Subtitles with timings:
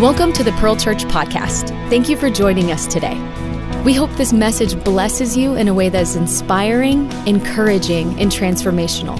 [0.00, 1.70] Welcome to the Pearl Church podcast.
[1.90, 3.16] Thank you for joining us today.
[3.84, 9.18] We hope this message blesses you in a way that is inspiring, encouraging, and transformational.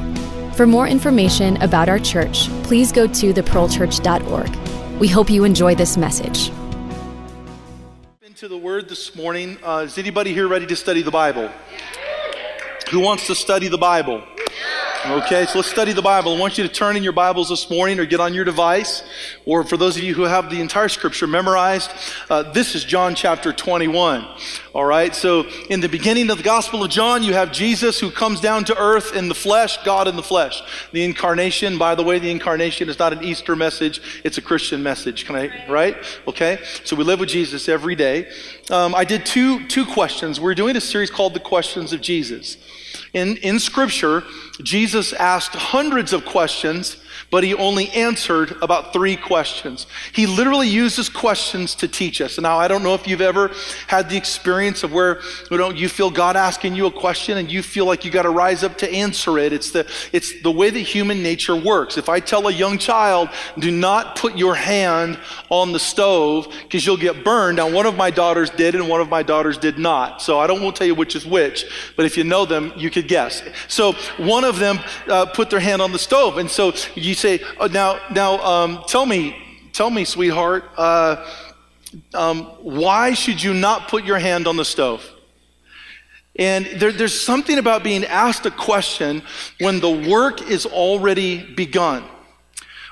[0.55, 5.01] For more information about our church, please go to thepearlchurch.org.
[5.01, 6.53] We hope you enjoy this message.
[8.23, 9.59] Into the word this morning.
[9.65, 11.51] Uh, is anybody here ready to study the Bible?
[12.93, 14.23] Who wants to study the Bible?
[15.07, 16.35] Okay, so let's study the Bible.
[16.35, 19.05] I want you to turn in your Bibles this morning or get on your device,
[19.45, 21.93] or for those of you who have the entire scripture memorized,
[22.29, 24.27] uh, this is John chapter 21.
[24.75, 28.11] All right, so in the beginning of the Gospel of John, you have Jesus who
[28.11, 30.63] comes down to earth in the flesh, God in the flesh.
[30.91, 34.83] The incarnation, by the way, the incarnation is not an Easter message, it's a Christian
[34.83, 35.27] message.
[35.27, 35.97] Can I, right?
[36.27, 38.29] Okay, so we live with Jesus every day.
[38.69, 40.41] Um, I did two, two questions.
[40.41, 42.57] We're doing a series called The Questions of Jesus.
[43.13, 44.25] In, in Scripture,
[44.63, 46.97] Jesus asked hundreds of questions
[47.31, 49.87] but he only answered about three questions.
[50.13, 52.39] He literally uses questions to teach us.
[52.39, 53.51] Now, I don't know if you've ever
[53.87, 57.51] had the experience of where you know you feel God asking you a question and
[57.51, 59.53] you feel like you got to rise up to answer it.
[59.53, 61.99] It's the it's the way that human nature works.
[61.99, 65.19] If I tell a young child, "Do not put your hand
[65.51, 69.03] on the stove because you'll get burned," now one of my daughters did and one
[69.03, 70.23] of my daughters did not.
[70.23, 72.73] So I don't want to tell you which is which, but if you know them,
[72.77, 73.43] you could guess.
[73.67, 77.41] So one of them uh, put their hand on the stove, and so you say,
[77.59, 79.37] oh, now, now, um, tell me,
[79.73, 81.25] tell me, sweetheart, uh,
[82.15, 85.05] um, why should you not put your hand on the stove?
[86.37, 89.23] And there, there's something about being asked a question
[89.59, 92.05] when the work is already begun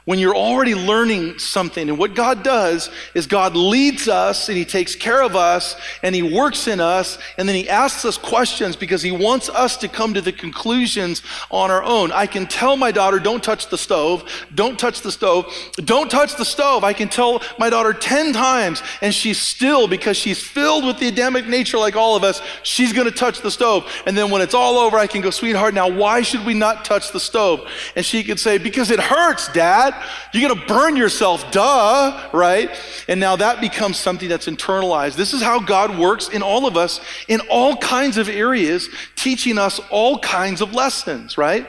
[0.07, 1.89] when you're already learning something.
[1.89, 6.15] And what God does is God leads us and He takes care of us and
[6.15, 9.89] He works in us and then He asks us questions because He wants us to
[9.89, 12.13] come to the conclusions on our own.
[12.13, 15.53] I can tell my daughter, don't touch the stove, don't touch the stove,
[15.85, 16.85] don't touch the stove.
[16.85, 21.09] I can tell my daughter 10 times and she's still, because she's filled with the
[21.09, 23.93] Adamic nature like all of us, she's going to touch the stove.
[24.07, 26.85] And then when it's all over, I can go, sweetheart, now why should we not
[26.85, 27.69] touch the stove?
[27.97, 29.96] And she could say, because it hurts, dad.
[30.33, 32.71] You're going to burn yourself, duh, right?
[33.09, 35.17] And now that becomes something that's internalized.
[35.17, 39.59] This is how God works in all of us in all kinds of areas, teaching
[39.59, 41.67] us all kinds of lessons, right?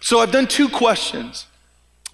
[0.00, 1.46] So I've done two questions.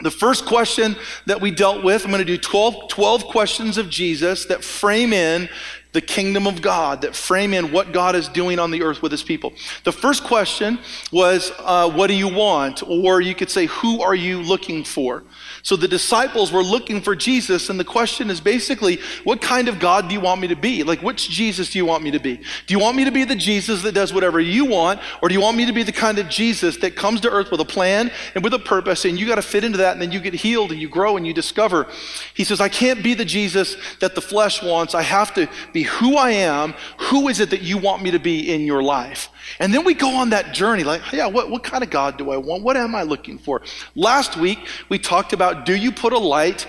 [0.01, 3.89] The first question that we dealt with, I'm going to do 12, 12 questions of
[3.89, 5.49] Jesus that frame in
[5.95, 9.13] the kingdom of God, that frame in what God is doing on the earth with
[9.13, 9.53] his people.
[9.85, 10.81] The first question
[11.13, 12.83] was, uh, What do you want?
[12.83, 15.23] Or you could say, Who are you looking for?
[15.63, 19.79] So the disciples were looking for Jesus, and the question is basically, what kind of
[19.79, 20.83] God do you want me to be?
[20.83, 22.37] Like, which Jesus do you want me to be?
[22.37, 25.35] Do you want me to be the Jesus that does whatever you want, or do
[25.35, 27.65] you want me to be the kind of Jesus that comes to earth with a
[27.65, 30.19] plan and with a purpose, and you got to fit into that, and then you
[30.19, 31.87] get healed and you grow and you discover?
[32.35, 34.93] He says, I can't be the Jesus that the flesh wants.
[34.95, 36.75] I have to be who I am.
[36.99, 39.29] Who is it that you want me to be in your life?
[39.59, 42.31] And then we go on that journey like, yeah, what, what kind of God do
[42.31, 42.63] I want?
[42.63, 43.63] What am I looking for?
[43.95, 44.59] Last week,
[44.89, 46.67] we talked about do you put a light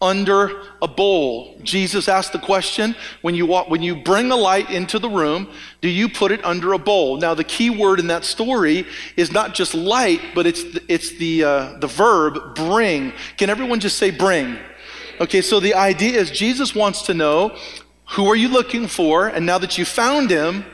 [0.00, 1.58] under a bowl?
[1.62, 5.48] Jesus asked the question when you, walk, when you bring a light into the room,
[5.80, 7.16] do you put it under a bowl?
[7.16, 8.86] Now, the key word in that story
[9.16, 13.12] is not just light, but it's the, it's the, uh, the verb bring.
[13.36, 14.58] Can everyone just say bring?
[15.20, 17.56] Okay, so the idea is Jesus wants to know
[18.10, 19.28] who are you looking for?
[19.28, 20.64] And now that you found him,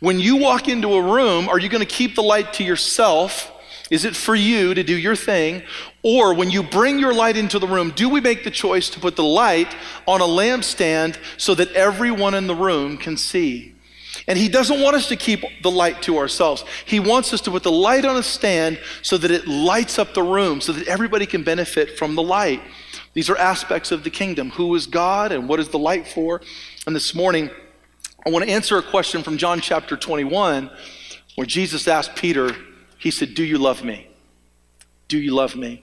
[0.00, 3.52] when you walk into a room, are you going to keep the light to yourself?
[3.90, 5.62] Is it for you to do your thing?
[6.02, 9.00] Or when you bring your light into the room, do we make the choice to
[9.00, 9.74] put the light
[10.06, 13.74] on a lampstand so that everyone in the room can see?
[14.26, 16.64] And he doesn't want us to keep the light to ourselves.
[16.84, 20.12] He wants us to put the light on a stand so that it lights up
[20.12, 22.60] the room, so that everybody can benefit from the light.
[23.18, 24.50] These are aspects of the kingdom.
[24.50, 26.40] Who is God and what is the light for?
[26.86, 27.50] And this morning,
[28.24, 30.70] I want to answer a question from John chapter 21
[31.34, 32.54] where Jesus asked Peter,
[32.96, 34.06] He said, Do you love me?
[35.08, 35.82] Do you love me?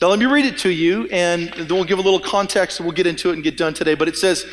[0.00, 2.86] Now, let me read it to you, and then we'll give a little context and
[2.86, 3.94] we'll get into it and get done today.
[3.94, 4.46] But it says,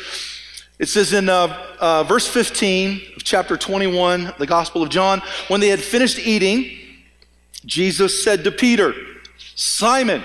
[0.78, 5.60] it says in uh, uh, verse 15 of chapter 21, the Gospel of John, when
[5.60, 6.70] they had finished eating,
[7.64, 8.92] Jesus said to Peter,
[9.54, 10.22] Simon,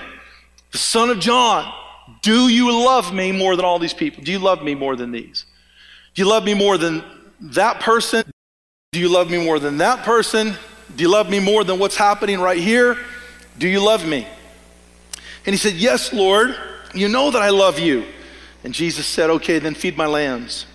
[0.72, 1.72] the son of John,
[2.26, 4.24] do you love me more than all these people?
[4.24, 5.46] Do you love me more than these?
[6.12, 7.04] Do you love me more than
[7.40, 8.24] that person?
[8.90, 10.54] Do you love me more than that person?
[10.96, 12.98] Do you love me more than what's happening right here?
[13.58, 14.26] Do you love me?
[15.44, 16.56] And he said, Yes, Lord,
[16.92, 18.04] you know that I love you.
[18.64, 20.66] And Jesus said, Okay, then feed my lambs.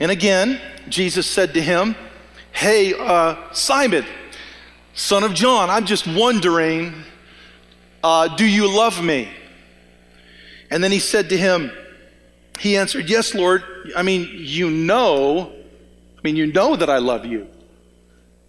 [0.00, 1.94] And again, Jesus said to him,
[2.50, 4.04] Hey, uh, Simon,
[4.92, 6.94] son of John, I'm just wondering,
[8.02, 9.28] uh, do you love me?
[10.72, 11.70] And then he said to him,
[12.58, 13.62] He answered, Yes, Lord.
[13.94, 15.52] I mean, you know,
[16.16, 17.46] I mean, you know that I love you.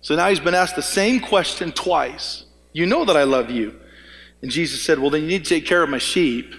[0.01, 2.45] So now he's been asked the same question twice.
[2.71, 3.77] You know that I love you.
[4.41, 6.55] And Jesus said, Well, then you need to take care of my sheep.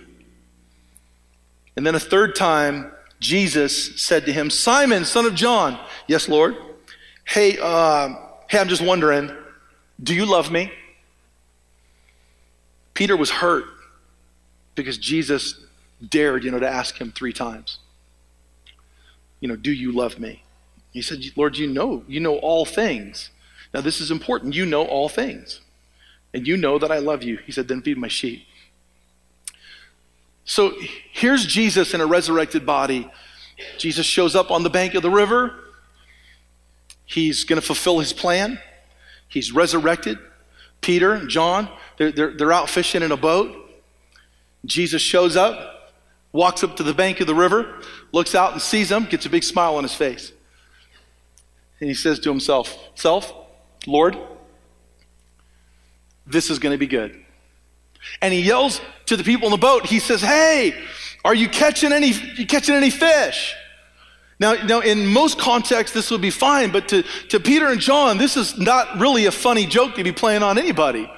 [1.76, 6.56] And then a third time, Jesus said to him, Simon, son of John, yes, Lord.
[7.24, 8.14] Hey, uh,
[8.48, 9.32] hey, I'm just wondering,
[10.02, 10.70] do you love me?
[12.92, 13.64] Peter was hurt
[14.74, 15.60] because Jesus
[16.06, 17.78] dared, you know, to ask him three times,
[19.40, 20.42] you know, do you love me?
[20.92, 23.30] He said, Lord, you know, you know all things.
[23.72, 24.54] Now, this is important.
[24.54, 25.60] You know all things.
[26.32, 27.38] And you know that I love you.
[27.44, 28.46] He said, then feed my sheep.
[30.44, 30.74] So
[31.12, 33.10] here's Jesus in a resurrected body.
[33.78, 35.54] Jesus shows up on the bank of the river.
[37.06, 38.60] He's going to fulfill his plan.
[39.28, 40.18] He's resurrected.
[40.80, 43.63] Peter and John, they're, they're, they're out fishing in a boat.
[44.64, 45.92] Jesus shows up,
[46.32, 47.80] walks up to the bank of the river,
[48.12, 50.32] looks out and sees them, gets a big smile on his face.
[51.80, 53.32] And he says to himself, Self,
[53.86, 54.16] Lord,
[56.26, 57.20] this is going to be good.
[58.20, 59.86] And he yells to the people in the boat.
[59.86, 60.74] He says, Hey,
[61.24, 63.54] are you catching any, you catching any fish?
[64.40, 68.18] Now, now, in most contexts, this would be fine, but to, to Peter and John,
[68.18, 71.08] this is not really a funny joke to be playing on anybody.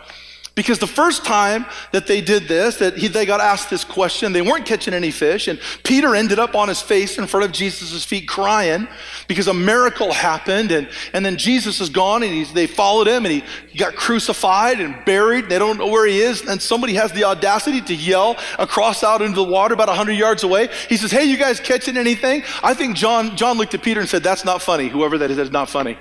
[0.56, 4.32] Because the first time that they did this, that he, they got asked this question,
[4.32, 7.52] they weren't catching any fish, and Peter ended up on his face in front of
[7.52, 8.88] Jesus' feet crying
[9.28, 13.34] because a miracle happened, and, and then Jesus is gone, and they followed him, and
[13.34, 15.50] he, he got crucified and buried.
[15.50, 19.20] They don't know where he is, and somebody has the audacity to yell across out
[19.20, 20.70] into the water about 100 yards away.
[20.88, 22.44] He says, Hey, you guys catching anything?
[22.62, 24.88] I think John, John looked at Peter and said, That's not funny.
[24.88, 25.98] Whoever that is, that's not funny.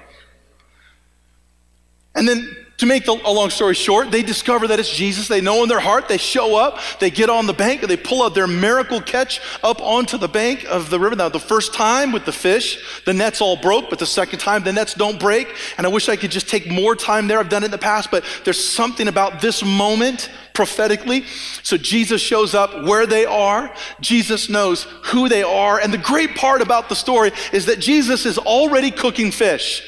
[2.15, 5.27] And then to make the, a long story short, they discover that it's Jesus.
[5.27, 6.09] They know in their heart.
[6.09, 6.79] They show up.
[6.99, 10.65] They get on the bank they pull out their miracle catch up onto the bank
[10.65, 11.15] of the river.
[11.15, 14.63] Now, the first time with the fish, the nets all broke, but the second time,
[14.63, 15.47] the nets don't break.
[15.77, 17.39] And I wish I could just take more time there.
[17.39, 21.25] I've done it in the past, but there's something about this moment prophetically.
[21.63, 23.71] So Jesus shows up where they are.
[24.01, 25.79] Jesus knows who they are.
[25.79, 29.83] And the great part about the story is that Jesus is already cooking fish,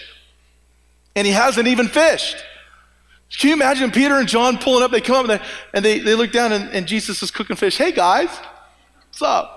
[1.16, 2.38] and he hasn't even fished.
[3.30, 4.92] Can you imagine Peter and John pulling up?
[4.92, 7.56] They come up and they, and they, they look down and, and Jesus is cooking
[7.56, 7.78] fish.
[7.78, 8.30] Hey guys,
[9.10, 9.57] what's up?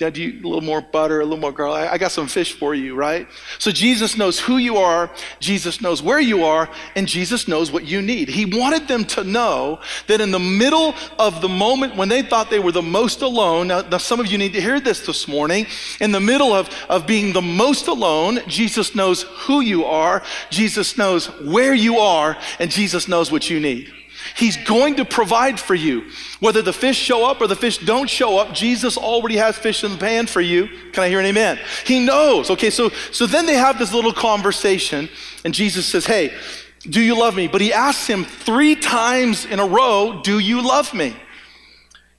[0.00, 1.90] Dad, you a little more butter, a little more garlic.
[1.90, 3.28] I, I got some fish for you, right?
[3.58, 5.10] So Jesus knows who you are,
[5.40, 8.30] Jesus knows where you are, and Jesus knows what you need.
[8.30, 12.48] He wanted them to know that in the middle of the moment when they thought
[12.48, 15.28] they were the most alone, now, now some of you need to hear this this
[15.28, 15.66] morning.
[16.00, 20.96] In the middle of, of being the most alone, Jesus knows who you are, Jesus
[20.96, 23.92] knows where you are, and Jesus knows what you need.
[24.36, 26.10] He's going to provide for you.
[26.40, 29.84] Whether the fish show up or the fish don't show up, Jesus already has fish
[29.84, 30.68] in the pan for you.
[30.92, 31.58] Can I hear an amen?
[31.84, 32.50] He knows.
[32.50, 35.08] Okay, so so then they have this little conversation,
[35.44, 36.32] and Jesus says, Hey,
[36.82, 37.46] do you love me?
[37.46, 41.14] But he asks him three times in a row, Do you love me?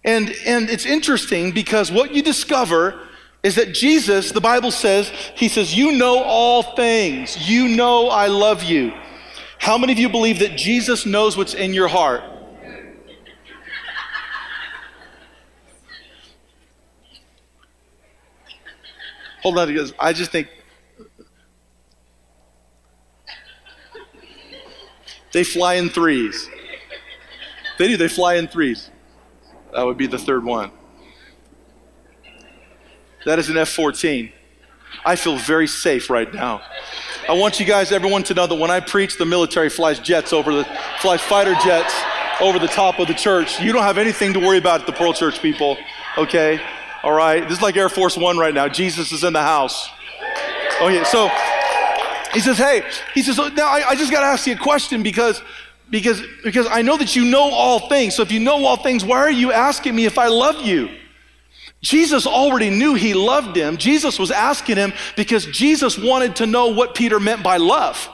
[0.04, 3.08] And and it's interesting because what you discover
[3.44, 7.50] is that Jesus, the Bible says, he says, You know all things.
[7.50, 8.94] You know I love you.
[9.62, 12.24] How many of you believe that Jesus knows what's in your heart?
[19.44, 20.48] Hold on, because I just think
[25.32, 26.50] they fly in threes.
[27.78, 28.90] They do, they fly in threes.
[29.76, 30.72] That would be the third one.
[33.28, 34.32] That is an F 14.
[35.06, 36.64] I feel very safe right now.
[37.30, 40.34] I want you guys, everyone, to know that when I preach, the military flies jets
[40.34, 40.64] over the
[41.00, 41.94] flies fighter jets
[42.42, 43.60] over the top of the church.
[43.62, 45.78] You don't have anything to worry about at the Pearl Church, people.
[46.18, 46.60] Okay,
[47.04, 47.42] all right.
[47.44, 48.68] This is like Air Force One right now.
[48.68, 49.88] Jesus is in the house.
[50.80, 51.04] Oh yeah.
[51.04, 51.30] So
[52.34, 54.58] he says, "Hey," he says, oh, "Now I, I just got to ask you a
[54.58, 55.42] question because."
[55.90, 58.16] Because, because I know that you know all things.
[58.16, 60.88] So if you know all things, why are you asking me if I love you?
[61.82, 63.78] Jesus already knew he loved him.
[63.78, 68.08] Jesus was asking him because Jesus wanted to know what Peter meant by love.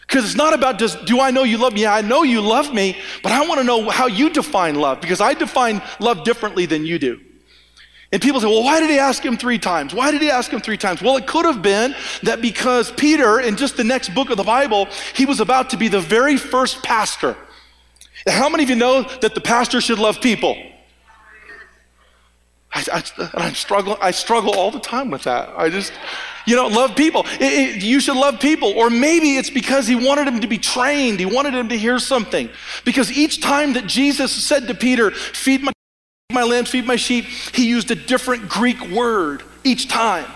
[0.00, 1.82] Because it's not about just, do I know you love me?
[1.82, 5.02] Yeah, I know you love me, but I want to know how you define love
[5.02, 7.20] because I define love differently than you do.
[8.10, 9.92] And people say, well, why did he ask him three times?
[9.92, 11.02] Why did he ask him three times?
[11.02, 14.44] Well, it could have been that because Peter, in just the next book of the
[14.44, 17.36] Bible, he was about to be the very first pastor.
[18.26, 20.56] How many of you know that the pastor should love people?
[22.86, 25.50] I, I, I, struggle, I struggle all the time with that.
[25.56, 25.92] I just,
[26.46, 27.24] you know, love people.
[27.40, 28.72] It, it, you should love people.
[28.72, 31.18] Or maybe it's because he wanted him to be trained.
[31.18, 32.48] He wanted him to hear something.
[32.84, 35.72] Because each time that Jesus said to Peter, feed my
[36.30, 40.26] my lambs, feed my sheep, he used a different Greek word each time.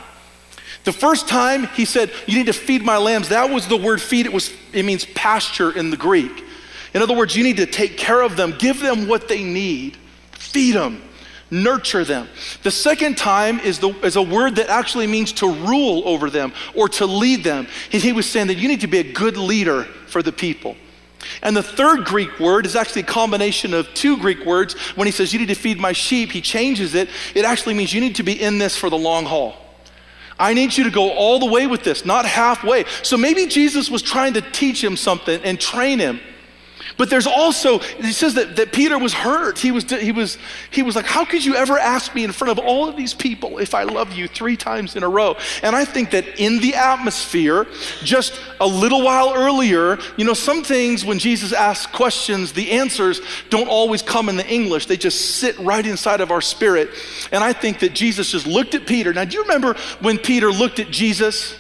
[0.84, 4.00] The first time he said, You need to feed my lambs, that was the word
[4.00, 4.24] feed.
[4.24, 6.44] It, was, it means pasture in the Greek.
[6.94, 9.96] In other words, you need to take care of them, give them what they need,
[10.32, 11.02] feed them,
[11.52, 12.28] nurture them.
[12.62, 16.52] The second time is, the, is a word that actually means to rule over them
[16.74, 17.68] or to lead them.
[17.90, 20.74] He was saying that you need to be a good leader for the people.
[21.42, 24.74] And the third Greek word is actually a combination of two Greek words.
[24.96, 27.08] When he says, You need to feed my sheep, he changes it.
[27.34, 29.54] It actually means you need to be in this for the long haul.
[30.38, 32.84] I need you to go all the way with this, not halfway.
[33.02, 36.18] So maybe Jesus was trying to teach him something and train him.
[36.96, 39.58] But there's also, he says that, that Peter was hurt.
[39.58, 40.38] He was, he, was,
[40.70, 43.14] he was like, How could you ever ask me in front of all of these
[43.14, 45.36] people if I love you three times in a row?
[45.62, 47.66] And I think that in the atmosphere,
[48.02, 53.20] just a little while earlier, you know, some things when Jesus asks questions, the answers
[53.50, 56.90] don't always come in the English, they just sit right inside of our spirit.
[57.30, 59.12] And I think that Jesus just looked at Peter.
[59.12, 61.56] Now, do you remember when Peter looked at Jesus?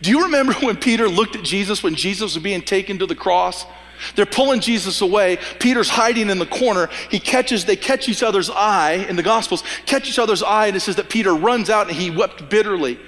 [0.00, 3.16] Do you remember when Peter looked at Jesus when Jesus was being taken to the
[3.16, 3.66] cross?
[4.14, 5.38] They're pulling Jesus away.
[5.58, 6.88] Peter's hiding in the corner.
[7.10, 10.76] He catches, they catch each other's eye in the Gospels, catch each other's eye, and
[10.76, 12.98] it says that Peter runs out and he wept bitterly.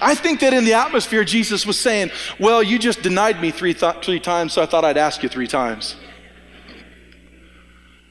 [0.00, 3.74] I think that in the atmosphere, Jesus was saying, Well, you just denied me three,
[3.74, 5.96] th- three times, so I thought I'd ask you three times.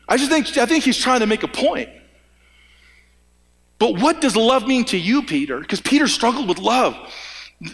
[0.08, 1.90] I just think, I think he's trying to make a point.
[3.78, 5.60] But what does love mean to you, Peter?
[5.60, 6.98] Because Peter struggled with love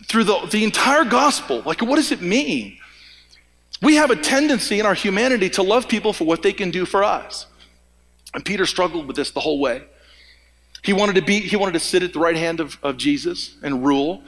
[0.06, 1.62] through the, the entire gospel.
[1.66, 2.78] Like, what does it mean?
[3.82, 6.86] We have a tendency in our humanity to love people for what they can do
[6.86, 7.48] for us.
[8.34, 9.84] And Peter struggled with this the whole way.
[10.84, 13.56] He wanted to be, he wanted to sit at the right hand of, of Jesus
[13.64, 14.24] and rule.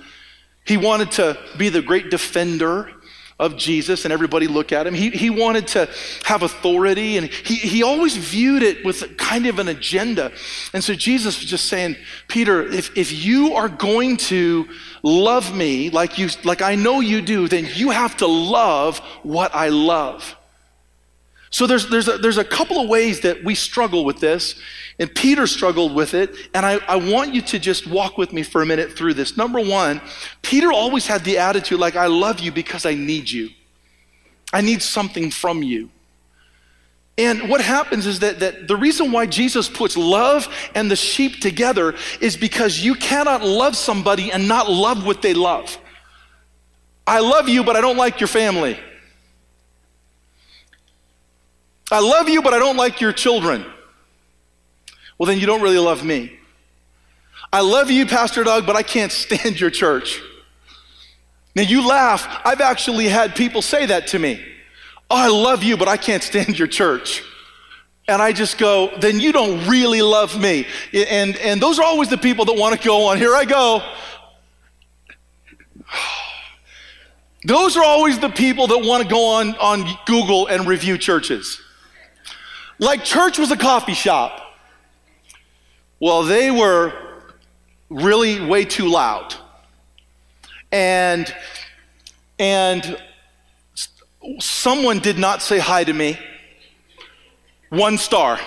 [0.66, 2.92] He wanted to be the great defender
[3.40, 4.94] of Jesus and everybody look at him.
[4.94, 5.90] He, he wanted to
[6.24, 10.32] have authority and he, he always viewed it with kind of an agenda.
[10.74, 14.68] And so Jesus was just saying, Peter, if, if you are going to
[15.04, 19.54] love me like, you, like I know you do, then you have to love what
[19.54, 20.37] I love.
[21.50, 24.56] So there's, there's, a, there's a couple of ways that we struggle with this,
[25.00, 28.44] and Peter struggled with it, and I, I want you to just walk with me
[28.44, 29.38] for a minute through this.
[29.38, 30.02] Number one,
[30.42, 33.50] Peter always had the attitude like, I love you because I need you.
[34.52, 35.90] I need something from you.
[37.18, 41.40] And what happens is that, that the reason why Jesus puts love and the sheep
[41.40, 45.78] together is because you cannot love somebody and not love what they love.
[47.08, 48.78] I love you, but I don't like your family.
[51.92, 53.66] I love you, but I don't like your children.
[55.18, 56.38] Well, then you don't really love me.
[57.52, 60.22] I love you, Pastor Doug, but I can't stand your church.
[61.56, 62.42] Now you laugh.
[62.46, 64.44] I've actually had people say that to me.
[65.10, 67.24] Oh, I love you, but I can't stand your church.
[68.10, 70.68] And I just go, then you don't really love me.
[70.94, 73.18] And, and those are always the people that want to go on.
[73.18, 73.82] Here I go.
[77.46, 81.62] Those are always the people that want to go on, on Google and review churches.
[82.80, 84.42] Like church was a coffee shop.
[86.00, 86.94] Well, they were
[87.90, 89.34] really way too loud.
[90.72, 91.34] And,
[92.38, 93.02] and
[94.40, 96.20] someone did not say hi to me.
[97.70, 98.40] One star.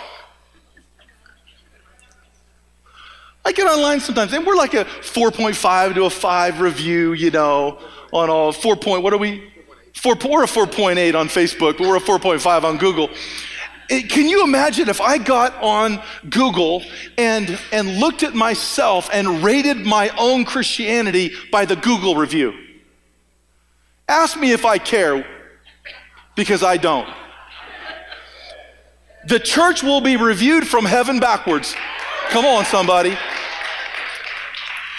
[3.44, 7.78] I get online sometimes, and we're like a 4.5 to a 5 review, you know,
[8.12, 8.76] on all 4.
[8.76, 9.50] Point, what are we?
[9.94, 13.08] 4, we're a 4.8 on Facebook, but we're a 4.5 on Google.
[13.90, 16.84] Can you imagine if I got on Google
[17.18, 22.54] and, and looked at myself and rated my own Christianity by the Google review?
[24.08, 25.26] Ask me if I care
[26.36, 27.08] because I don't.
[29.26, 31.74] The church will be reviewed from heaven backwards.
[32.28, 33.18] Come on, somebody.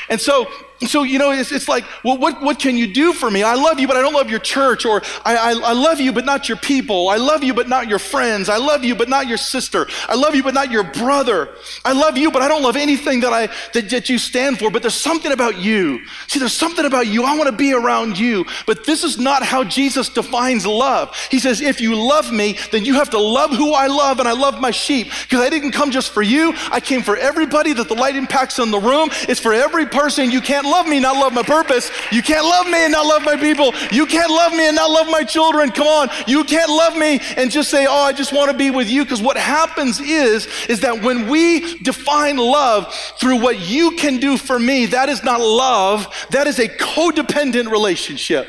[0.10, 0.52] And so
[0.88, 3.44] so, you know, it's, it's like, well, what, what can you do for me?
[3.44, 4.84] I love you, but I don't love your church.
[4.86, 7.10] Or I, I, I, love you, but not your people.
[7.10, 8.50] I love you, but not your friends.
[8.50, 9.86] I love you, but not your sister.
[10.10, 11.50] I love you, but not your brother.
[11.86, 14.72] I love you, but I don't love anything that, I, that, that you stand for.
[14.72, 16.04] But there's something about you.
[16.28, 17.26] See, there's something about you.
[17.26, 18.46] I want to be around you.
[18.66, 21.16] But this is not how Jesus defines love.
[21.30, 24.28] He says, if you love me, then you have to love who I love, and
[24.28, 25.12] I love my sheep.
[25.22, 26.54] Because I didn't come just for you.
[26.72, 29.10] I came for everybody that the light impacts in the room.
[29.30, 30.32] It's for every person.
[30.32, 31.92] You can't love me, not love my purpose.
[32.12, 33.74] You can't love me and not love my people.
[33.92, 35.70] You can't love me and not love my children.
[35.72, 36.10] Come on.
[36.28, 39.04] You can't love me and just say, oh, I just want to be with you.
[39.04, 44.38] Because what happens is, is that when we define love through what you can do
[44.38, 46.08] for me, that is not love.
[46.32, 48.48] That is a codependent relationship.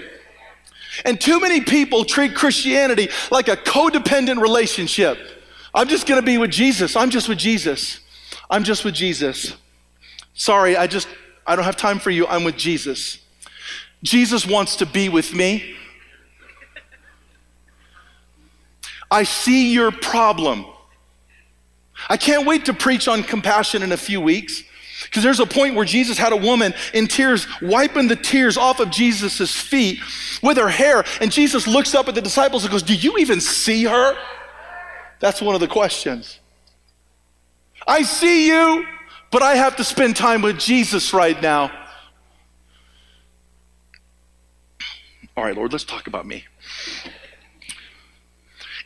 [1.05, 5.19] And too many people treat Christianity like a codependent relationship.
[5.75, 6.97] I'm just going to be with Jesus.
[6.97, 8.01] I'm just with Jesus.
[8.51, 9.57] I'm just with Jesus.
[10.35, 11.09] Sorry, I just,
[11.47, 12.27] I don't have time for you.
[12.27, 13.19] I'm with Jesus.
[14.03, 15.77] Jesus wants to be with me.
[19.11, 20.65] I see your problem.
[22.09, 24.63] I can't wait to preach on compassion in a few weeks.
[25.05, 28.81] Because there's a point where Jesus had a woman in tears wiping the tears off
[28.81, 29.99] of Jesus' feet
[30.43, 31.05] with her hair.
[31.21, 34.17] And Jesus looks up at the disciples and goes, Do you even see her?
[35.21, 36.39] That's one of the questions.
[37.87, 38.87] I see you,
[39.33, 41.73] but I have to spend time with Jesus right now.
[45.37, 46.45] All right, Lord, let's talk about me.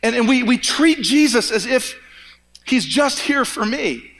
[0.01, 1.99] And, and we, we treat Jesus as if
[2.65, 4.11] he's just here for me.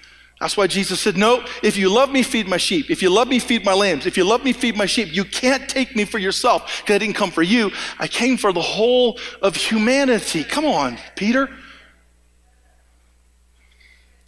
[0.42, 2.92] That's why Jesus said, No, if you love me, feed my sheep.
[2.92, 4.06] If you love me, feed my lambs.
[4.06, 5.16] If you love me, feed my sheep.
[5.16, 7.72] You can't take me for yourself because I didn't come for you.
[7.98, 10.44] I came for the whole of humanity.
[10.44, 11.50] Come on, Peter.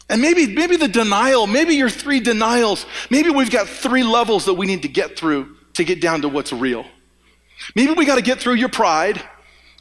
[0.09, 4.55] And maybe, maybe the denial, maybe your three denials, maybe we've got three levels that
[4.55, 6.85] we need to get through to get down to what's real.
[7.75, 9.21] Maybe we got to get through your pride,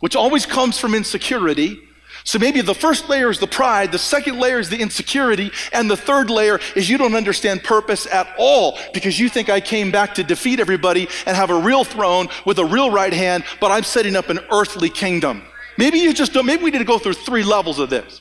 [0.00, 1.80] which always comes from insecurity.
[2.24, 5.90] So maybe the first layer is the pride, the second layer is the insecurity, and
[5.90, 9.90] the third layer is you don't understand purpose at all because you think I came
[9.90, 13.70] back to defeat everybody and have a real throne with a real right hand, but
[13.70, 15.42] I'm setting up an earthly kingdom.
[15.78, 18.20] Maybe you just don't, maybe we need to go through three levels of this.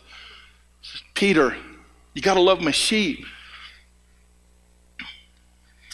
[1.14, 1.58] Peter,
[2.18, 3.26] you got to love my sheep.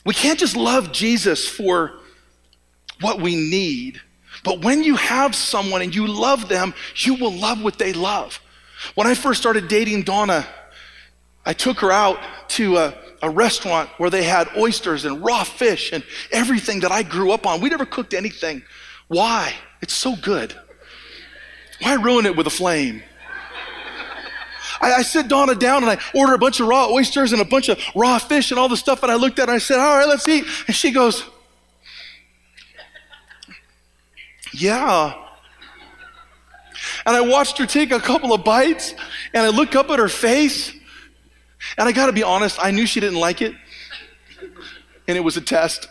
[0.04, 2.00] We can't just love Jesus for
[3.00, 4.02] what we need
[4.44, 8.40] but when you have someone and you love them, you will love what they love.
[8.96, 10.46] When I first started dating Donna,
[11.46, 15.92] I took her out to a, a, restaurant where they had oysters and raw fish
[15.92, 17.62] and everything that I grew up on.
[17.62, 18.64] We never cooked anything.
[19.08, 19.54] Why?
[19.82, 20.56] It's so good.
[21.82, 23.04] Why ruin it with a flame?
[24.84, 27.46] I, I sit Donna down and I order a bunch of raw oysters and a
[27.46, 29.02] bunch of raw fish and all the stuff.
[29.04, 30.46] And I looked at her and I said, All right, let's eat.
[30.68, 31.24] And she goes,
[34.54, 35.14] yeah.
[37.06, 38.94] And I watched her take a couple of bites,
[39.34, 40.72] and I look up at her face,
[41.78, 43.54] and I gotta be honest, I knew she didn't like it,
[45.08, 45.88] and it was a test.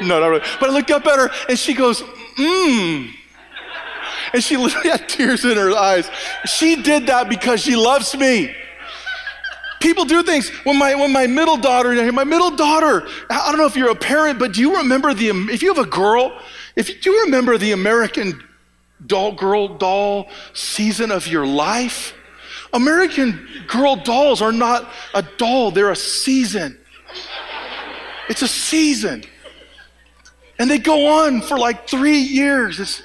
[0.00, 0.44] No, not really.
[0.60, 2.02] But I look up at her, and she goes,
[2.38, 3.12] mmm.
[4.32, 6.10] And she literally had tears in her eyes.
[6.46, 8.54] She did that because she loves me.
[9.80, 10.50] People do things.
[10.64, 13.94] When my when my middle daughter, my middle daughter, I don't know if you're a
[13.94, 16.36] parent, but do you remember the if you have a girl
[16.78, 18.40] if you do remember the American
[19.04, 22.14] doll girl doll season of your life,
[22.72, 26.78] American girl dolls are not a doll, they're a season.
[28.28, 29.24] It's a season.
[30.60, 32.78] And they go on for like three years.
[32.78, 33.02] It's,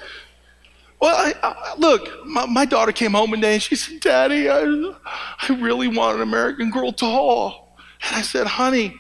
[1.04, 4.50] well, I, I, look, my, my, daughter came home one day and she said, Daddy,
[4.50, 7.78] I, I really want an American Girl doll.
[8.08, 8.98] And I said, Honey,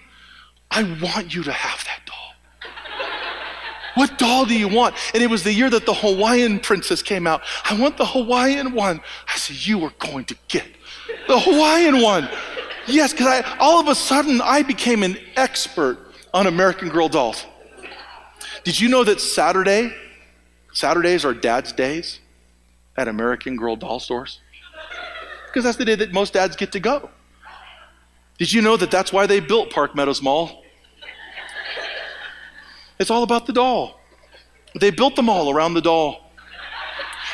[0.70, 2.70] I want you to have that doll.
[3.96, 4.96] What doll do you want?
[5.13, 7.42] And it was the year that the Hawaiian princess came out.
[7.63, 9.00] I want the Hawaiian one.
[9.34, 10.68] I said, You are going to get
[11.30, 12.28] the Hawaiian one.
[12.86, 16.00] Yes, because all of a sudden I became an expert
[16.34, 17.46] on American Girl dolls.
[18.66, 19.94] Did you know that Saturday,
[20.74, 22.20] Saturdays are dad's days
[22.98, 24.40] at American Girl doll stores?
[25.48, 27.10] Because that's the day that most dads get to go.
[28.38, 30.64] Did you know that that's why they built Park Meadows Mall
[33.00, 34.00] it's all about the doll.
[34.80, 36.32] They built them all around the doll.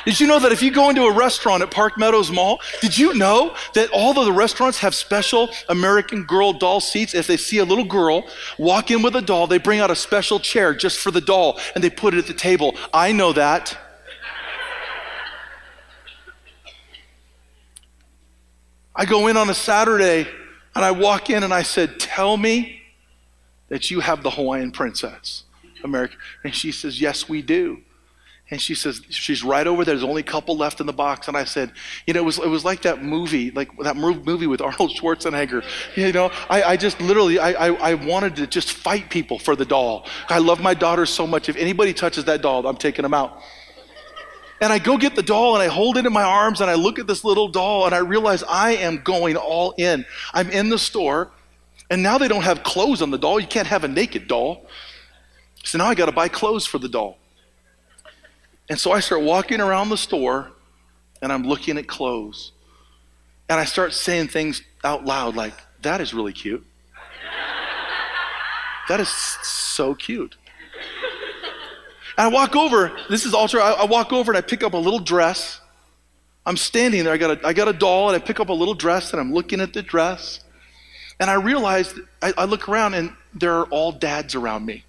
[0.05, 2.97] Did you know that if you go into a restaurant at Park Meadows Mall, did
[2.97, 7.13] you know that all of the restaurants have special American Girl doll seats?
[7.13, 9.95] If they see a little girl walk in with a doll, they bring out a
[9.95, 12.75] special chair just for the doll and they put it at the table.
[12.93, 13.77] I know that.
[18.95, 20.27] I go in on a Saturday
[20.75, 22.81] and I walk in and I said, Tell me
[23.69, 25.43] that you have the Hawaiian princess.
[25.83, 26.15] America?
[26.43, 27.81] And she says, Yes, we do.
[28.51, 29.93] And she says, she's right over there.
[29.93, 31.27] There's only a couple left in the box.
[31.27, 31.71] And I said,
[32.07, 35.63] you know, it was, it was like that movie, like that movie with Arnold Schwarzenegger.
[35.95, 39.55] You know, I, I just literally, I, I, I, wanted to just fight people for
[39.55, 40.07] the doll.
[40.29, 41.47] I love my daughter so much.
[41.47, 43.39] If anybody touches that doll, I'm taking them out.
[44.61, 46.75] And I go get the doll and I hold it in my arms and I
[46.75, 50.05] look at this little doll and I realize I am going all in.
[50.33, 51.31] I'm in the store
[51.89, 53.39] and now they don't have clothes on the doll.
[53.39, 54.67] You can't have a naked doll.
[55.63, 57.19] So now I got to buy clothes for the doll.
[58.69, 60.51] And so I start walking around the store
[61.21, 62.51] and I'm looking at clothes.
[63.49, 66.65] And I start saying things out loud like, that is really cute.
[68.87, 70.35] That is so cute.
[72.17, 74.73] And I walk over, this is ultra, I, I walk over and I pick up
[74.73, 75.61] a little dress.
[76.45, 77.13] I'm standing there.
[77.13, 79.19] I got a, I got a doll, and I pick up a little dress, and
[79.19, 80.39] I'm looking at the dress.
[81.19, 84.83] And I realize, I, I look around, and there are all dads around me.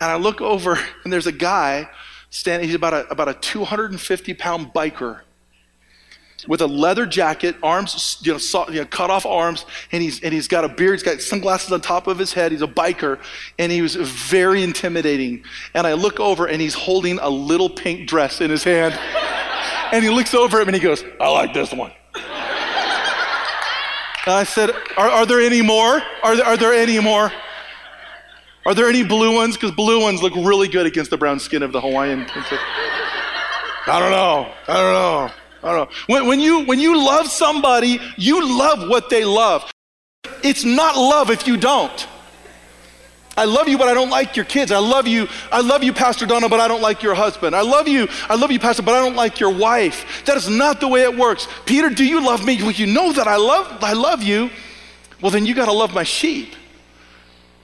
[0.00, 1.88] And I look over, and there's a guy
[2.32, 5.20] standing, he's about a, about a 250 pound biker
[6.48, 10.20] with a leather jacket, arms, you know, so, you know, cut off arms, and he's,
[10.24, 12.66] and he's got a beard, he's got sunglasses on top of his head, he's a
[12.66, 13.20] biker,
[13.60, 15.44] and he was very intimidating.
[15.74, 18.94] And I look over, and he's holding a little pink dress in his hand.
[19.92, 21.92] and he looks over at me and he goes, I like this one.
[22.14, 22.24] and
[24.26, 26.02] I said, Are, are there any more?
[26.24, 27.30] Are there, are there any more?
[28.64, 29.56] Are there any blue ones?
[29.56, 32.60] Because blue ones look really good against the brown skin of the Hawaiian princess.
[33.86, 34.52] I don't know.
[34.68, 35.30] I don't know.
[35.64, 35.96] I don't know.
[36.06, 39.68] When, when, you, when you love somebody, you love what they love.
[40.44, 42.08] It's not love if you don't.
[43.36, 44.70] I love you, but I don't like your kids.
[44.70, 45.26] I love you.
[45.50, 47.56] I love you, Pastor Donna, but I don't like your husband.
[47.56, 48.06] I love you.
[48.28, 50.24] I love you, Pastor, but I don't like your wife.
[50.26, 51.48] That is not the way it works.
[51.64, 52.62] Peter, do you love me?
[52.62, 54.50] Well, you know that I love, I love you.
[55.20, 56.54] Well, then you got to love my sheep.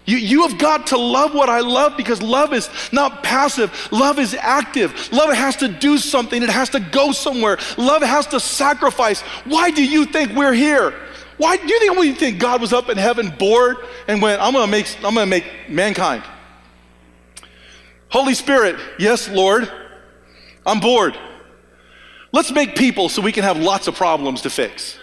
[0.09, 3.71] You, you have got to love what I love because love is not passive.
[3.93, 5.13] Love is active.
[5.13, 7.59] Love has to do something, it has to go somewhere.
[7.77, 9.21] Love has to sacrifice.
[9.45, 10.95] Why do you think we're here?
[11.37, 13.77] Why do you think we think God was up in heaven bored
[14.09, 16.25] and went, I'm gonna make I'm gonna make mankind?
[18.09, 19.71] Holy Spirit, yes, Lord,
[20.65, 21.19] I'm bored.
[22.33, 24.99] Let's make people so we can have lots of problems to fix.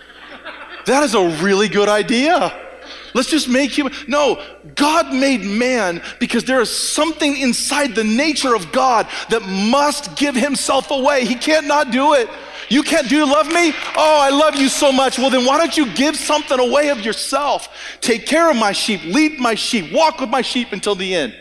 [0.87, 2.64] That is a really good idea.
[3.13, 3.93] Let's just make human.
[4.07, 4.43] No,
[4.75, 10.35] God made man because there is something inside the nature of God that must give
[10.35, 11.25] himself away.
[11.25, 12.29] He can't not do it.
[12.69, 13.73] You can't do love me?
[13.95, 15.17] Oh, I love you so much.
[15.17, 17.69] Well, then why don't you give something away of yourself?
[18.01, 21.35] Take care of my sheep, lead my sheep, walk with my sheep until the end.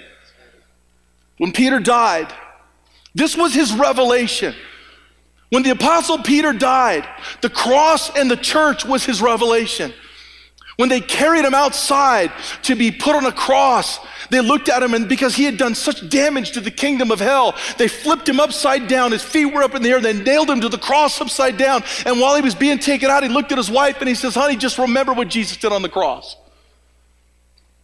[1.38, 2.33] When Peter died,
[3.14, 4.54] this was his revelation.
[5.50, 7.07] When the apostle Peter died,
[7.40, 9.92] the cross and the church was his revelation.
[10.76, 12.32] When they carried him outside
[12.62, 15.74] to be put on a cross, they looked at him and because he had done
[15.74, 19.12] such damage to the kingdom of hell, they flipped him upside down.
[19.12, 20.00] His feet were up in the air.
[20.00, 21.84] They nailed him to the cross upside down.
[22.04, 24.34] And while he was being taken out, he looked at his wife and he says,
[24.34, 26.37] Honey, just remember what Jesus did on the cross.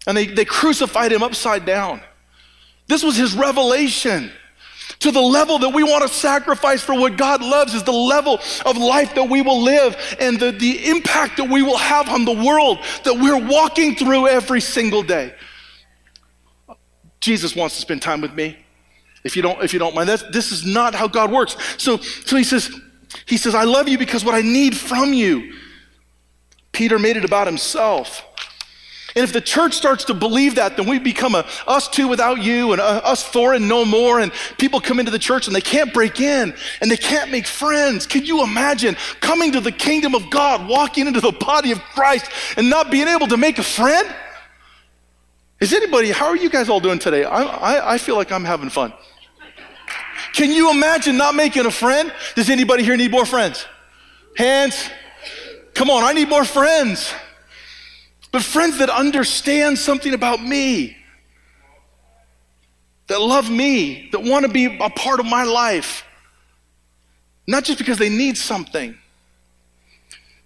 [0.06, 2.00] And they, they crucified him upside down.
[2.88, 4.32] This was his revelation
[5.00, 8.38] to the level that we want to sacrifice for what God loves is the level
[8.64, 12.24] of life that we will live and the, the impact that we will have on
[12.24, 15.34] the world that we're walking through every single day.
[17.20, 18.58] Jesus wants to spend time with me.
[19.24, 21.56] If you don't, if you don't mind, that's, this is not how God works.
[21.76, 22.70] So, so he says,
[23.26, 25.54] he says, I love you because what I need from you.
[26.72, 28.24] Peter made it about himself.
[29.16, 32.42] And if the church starts to believe that, then we become a us two without
[32.42, 34.20] you and us four and no more.
[34.20, 37.46] And people come into the church and they can't break in and they can't make
[37.46, 38.06] friends.
[38.06, 42.30] Can you imagine coming to the kingdom of God, walking into the body of Christ
[42.56, 44.08] and not being able to make a friend?
[45.60, 47.24] Is anybody, how are you guys all doing today?
[47.24, 48.92] I, I, I feel like I'm having fun.
[50.32, 52.12] Can you imagine not making a friend?
[52.36, 53.66] Does anybody here need more friends?
[54.36, 54.88] Hands.
[55.74, 57.12] Come on, I need more friends
[58.32, 60.96] but friends that understand something about me,
[63.08, 66.04] that love me, that want to be a part of my life,
[67.46, 68.96] not just because they need something.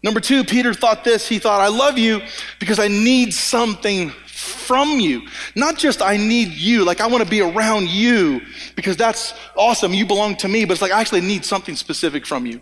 [0.03, 1.27] Number two, Peter thought this.
[1.29, 2.21] He thought, I love you
[2.59, 5.27] because I need something from you.
[5.55, 8.43] Not just I need you, like I want to be around you
[8.77, 9.95] because that's awesome.
[9.95, 12.61] You belong to me, but it's like I actually need something specific from you.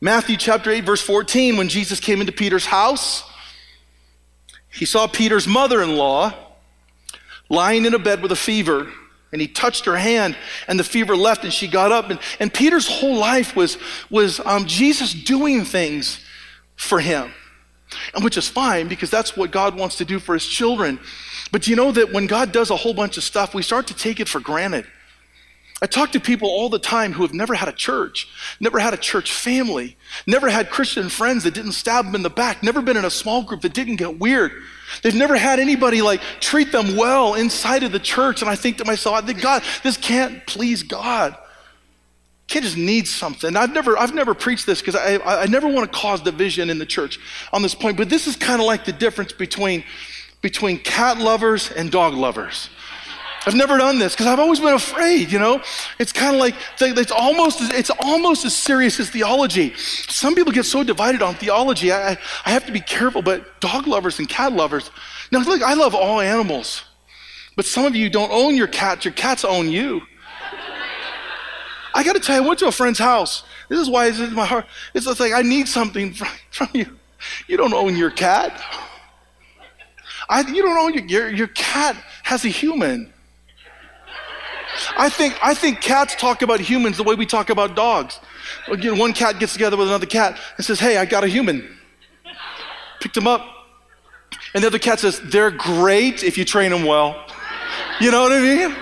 [0.00, 3.29] Matthew chapter 8, verse 14, when Jesus came into Peter's house,
[4.72, 6.34] he saw Peter's mother in law
[7.48, 8.88] lying in a bed with a fever,
[9.32, 10.36] and he touched her hand,
[10.68, 12.10] and the fever left, and she got up.
[12.10, 13.78] And, and Peter's whole life was,
[14.08, 16.24] was um, Jesus doing things
[16.76, 17.32] for him,
[18.14, 21.00] and which is fine because that's what God wants to do for his children.
[21.52, 23.94] But you know that when God does a whole bunch of stuff, we start to
[23.94, 24.86] take it for granted.
[25.82, 28.28] I talk to people all the time who have never had a church,
[28.60, 32.30] never had a church family, never had Christian friends that didn't stab them in the
[32.30, 34.52] back, never been in a small group that didn't get weird.
[35.02, 38.42] They've never had anybody like treat them well inside of the church.
[38.42, 41.36] And I think to myself, I think, God, this can't please God.
[42.46, 43.56] Kid just needs something.
[43.56, 46.78] I've never, I've never preached this because I, I never want to cause division in
[46.78, 47.18] the church
[47.52, 47.96] on this point.
[47.96, 49.84] But this is kind of like the difference between,
[50.42, 52.68] between cat lovers and dog lovers.
[53.46, 55.62] I've never done this because I've always been afraid, you know?
[55.98, 59.74] It's kind of like, it's almost, it's almost as serious as theology.
[59.76, 61.90] Some people get so divided on theology.
[61.90, 64.90] I, I have to be careful, but dog lovers and cat lovers.
[65.32, 66.84] Now, look, I love all animals,
[67.56, 70.02] but some of you don't own your cats, your cats own you.
[71.94, 73.42] I got to tell you, I went to a friend's house.
[73.68, 74.66] This is why it's in my heart.
[74.94, 76.98] It's like, I need something from, from you.
[77.48, 78.62] You don't own your cat.
[80.28, 83.12] I, you don't own your, your, your cat has a human.
[85.00, 88.20] I think, I think cats talk about humans the way we talk about dogs.
[88.68, 91.78] Again, one cat gets together with another cat and says, Hey, I got a human.
[93.00, 93.40] Picked him up.
[94.52, 97.24] And the other cat says, They're great if you train them well.
[97.98, 98.76] You know what I mean?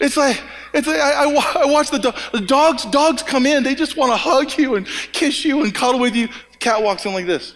[0.00, 0.42] It's like,
[0.74, 3.96] it's like I, I, I watch the, do- the dogs, dogs come in, they just
[3.96, 6.26] want to hug you and kiss you and cuddle with you.
[6.26, 7.54] The cat walks in like this.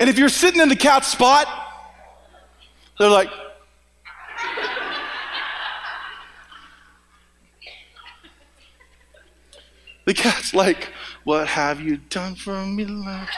[0.00, 1.46] And if you're sitting in the cat's spot,
[2.98, 3.28] they're like,
[10.06, 10.88] the cat's like,
[11.24, 13.28] What have you done for me, love?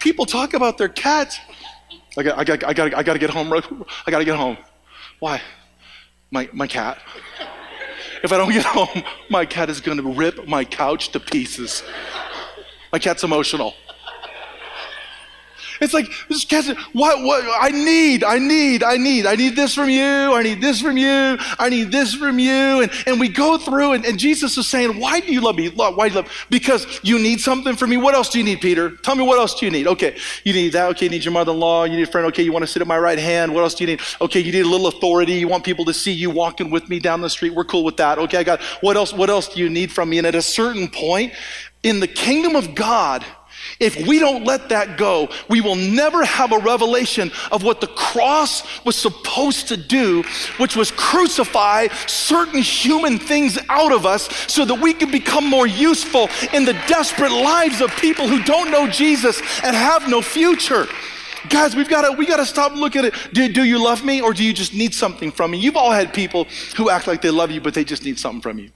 [0.00, 1.38] People talk about their cats.
[2.18, 3.50] I got, I got, I got, I got to get home.
[4.06, 4.58] I got to get home.
[5.18, 5.40] Why?
[6.30, 6.98] My, my cat.
[8.22, 11.82] If I don't get home, my cat is going to rip my couch to pieces.
[12.92, 13.74] My cat's emotional.
[15.80, 19.74] It's like, this cat's, what, what, I need, I need, I need, I need this
[19.74, 22.82] from you, I need this from you, I need this from you.
[22.82, 25.68] And, and we go through, and, and Jesus is saying, Why do you love me?
[25.68, 27.96] Why do you love Because you need something from me.
[27.96, 28.90] What else do you need, Peter?
[28.90, 29.86] Tell me what else do you need?
[29.86, 30.90] Okay, you need that.
[30.90, 31.84] Okay, you need your mother in law.
[31.84, 32.26] You need a friend.
[32.28, 33.54] Okay, you want to sit at my right hand.
[33.54, 34.00] What else do you need?
[34.20, 35.34] Okay, you need a little authority.
[35.34, 37.54] You want people to see you walking with me down the street.
[37.54, 38.18] We're cool with that.
[38.18, 40.18] Okay, I got, what else, what else do you need from me?
[40.18, 41.32] And at a certain point,
[41.82, 43.24] in the kingdom of God,
[43.78, 47.86] if we don't let that go, we will never have a revelation of what the
[47.88, 50.22] cross was supposed to do,
[50.58, 55.66] which was crucify certain human things out of us so that we can become more
[55.66, 60.86] useful in the desperate lives of people who don't know Jesus and have no future.
[61.48, 63.32] Guys, we've got to we got to stop looking at it.
[63.32, 65.58] Do, do you love me or do you just need something from me?
[65.58, 66.46] You've all had people
[66.76, 68.70] who act like they love you, but they just need something from you.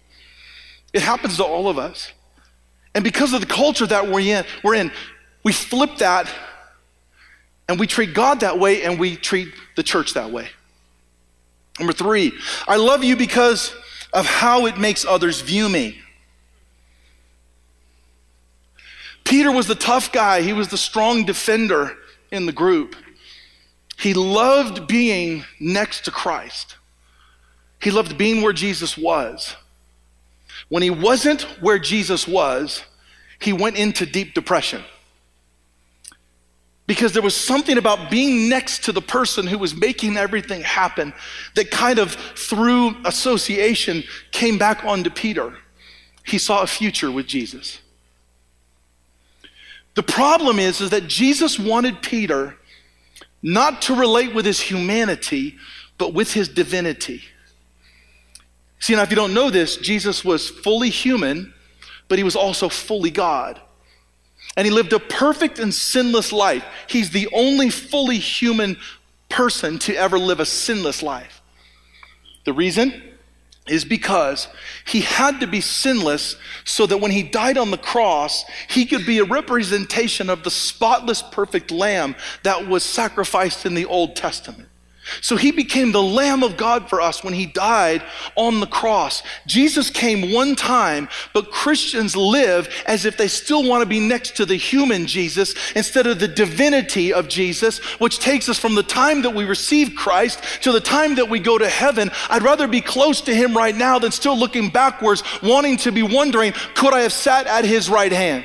[0.92, 2.12] It happens to all of us.
[2.94, 4.92] And because of the culture that we're in, we're in,
[5.42, 6.30] we flip that
[7.68, 10.48] and we treat God that way and we treat the church that way.
[11.78, 12.33] Number three,
[12.68, 13.74] I love you because
[14.12, 16.00] of how it makes others view me.
[19.24, 21.96] Peter was the tough guy, he was the strong defender
[22.30, 22.94] in the group.
[23.98, 26.76] He loved being next to Christ,
[27.80, 29.57] he loved being where Jesus was.
[30.74, 32.82] When he wasn't where Jesus was,
[33.38, 34.82] he went into deep depression.
[36.88, 41.14] Because there was something about being next to the person who was making everything happen
[41.54, 45.56] that kind of, through association, came back onto Peter.
[46.24, 47.78] He saw a future with Jesus.
[49.94, 52.56] The problem is, is that Jesus wanted Peter
[53.44, 55.54] not to relate with his humanity,
[55.98, 57.22] but with his divinity.
[58.85, 61.55] See, now, if you don't know this, Jesus was fully human,
[62.07, 63.59] but he was also fully God.
[64.59, 66.66] And he lived a perfect and sinless life.
[66.87, 68.77] He's the only fully human
[69.31, 71.40] person to ever live a sinless life.
[72.44, 73.03] The reason
[73.66, 74.49] is because
[74.87, 79.07] he had to be sinless so that when he died on the cross, he could
[79.07, 84.68] be a representation of the spotless, perfect lamb that was sacrificed in the Old Testament.
[85.21, 88.03] So he became the Lamb of God for us when he died
[88.37, 89.23] on the cross.
[89.47, 94.37] Jesus came one time, but Christians live as if they still want to be next
[94.37, 98.83] to the human Jesus instead of the divinity of Jesus, which takes us from the
[98.83, 102.11] time that we receive Christ to the time that we go to heaven.
[102.31, 106.03] I'd rather be close to him right now than still looking backwards, wanting to be
[106.03, 108.45] wondering, could I have sat at his right hand?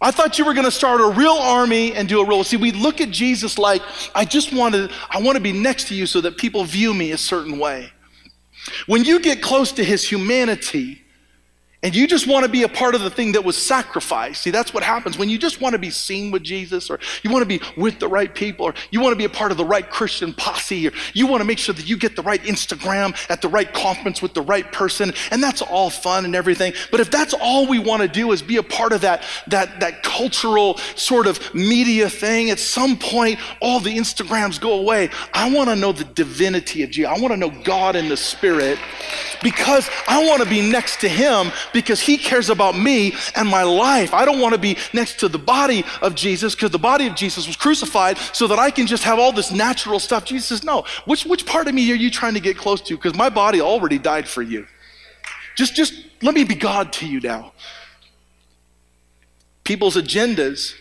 [0.00, 2.44] I thought you were going to start a real army and do a real.
[2.44, 3.82] See, we look at Jesus like,
[4.14, 6.92] I just want to, I want to be next to you so that people view
[6.92, 7.90] me a certain way.
[8.86, 11.02] When you get close to his humanity,
[11.82, 14.42] and you just want to be a part of the thing that was sacrificed.
[14.42, 17.30] See, that's what happens when you just want to be seen with Jesus, or you
[17.30, 19.58] want to be with the right people, or you want to be a part of
[19.58, 22.42] the right Christian posse, or you want to make sure that you get the right
[22.42, 26.72] Instagram at the right conference with the right person, and that's all fun and everything.
[26.90, 29.80] But if that's all we want to do is be a part of that, that,
[29.80, 35.10] that cultural sort of media thing, at some point, all the Instagrams go away.
[35.34, 37.12] I want to know the divinity of Jesus.
[37.14, 38.78] I want to know God in the Spirit
[39.42, 43.62] because I want to be next to Him because he cares about me and my
[43.62, 44.12] life.
[44.14, 47.14] I don't want to be next to the body of Jesus because the body of
[47.14, 50.24] Jesus was crucified so that I can just have all this natural stuff.
[50.24, 52.96] Jesus says, No, which, which part of me are you trying to get close to?
[52.96, 54.66] Because my body already died for you.
[55.56, 57.52] Just, just let me be God to you now.
[59.64, 60.74] people's agendas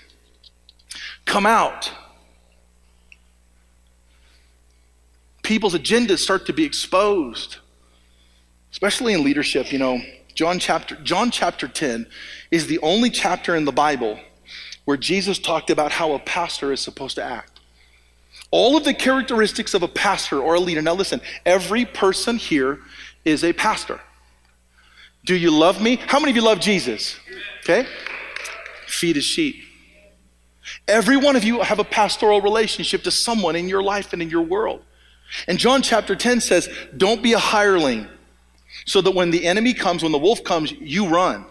[1.26, 1.92] come out.
[5.44, 7.58] People's agendas start to be exposed,
[8.72, 9.72] especially in leadership.
[9.72, 10.02] You know,
[10.36, 12.08] John chapter, John chapter 10
[12.52, 14.20] is the only chapter in the Bible
[14.84, 17.60] where Jesus talked about how a pastor is supposed to act.
[18.52, 20.82] All of the characteristics of a pastor or a leader.
[20.82, 22.80] Now, listen, every person here
[23.24, 24.00] is a pastor.
[25.26, 25.96] Do you love me?
[25.96, 27.18] How many of you love Jesus?
[27.62, 27.88] Okay.
[28.88, 29.56] Feed his sheep.
[30.88, 34.30] Every one of you have a pastoral relationship to someone in your life and in
[34.30, 34.84] your world.
[35.48, 38.08] And John chapter 10 says, Don't be a hireling,
[38.86, 41.46] so that when the enemy comes, when the wolf comes, you run.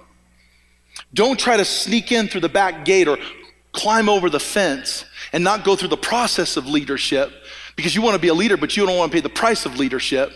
[1.13, 3.19] Don't try to sneak in through the back gate or
[3.73, 7.33] climb over the fence and not go through the process of leadership
[7.77, 9.67] because you want to be a leader, but you don't want to pay the price
[9.67, 10.33] of leadership.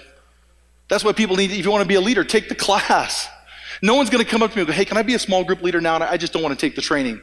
[0.88, 3.28] That's why people need, if you want to be a leader, take the class.
[3.80, 5.18] No one's going to come up to me and go, hey, can I be a
[5.18, 5.94] small group leader now?
[5.94, 7.20] And I just don't want to take the training.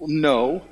[0.00, 0.62] No.